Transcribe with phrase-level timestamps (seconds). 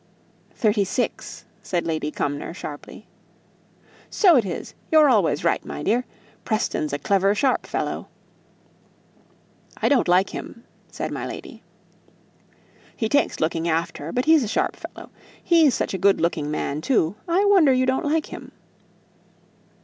[0.55, 3.05] "Thirty six," said Lady Cumnor, sharply.
[4.09, 6.05] "So it is; you're always right, my dear.
[6.43, 8.07] Preston's a clever, sharp fellow."
[9.77, 11.61] "I don't like him," said my lady.
[12.97, 15.11] "He takes looking after; but he's a sharp fellow.
[15.43, 18.53] He's such a good looking man, too, I wonder you don't like him."